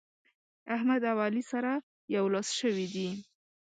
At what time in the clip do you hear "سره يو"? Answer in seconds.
1.51-2.25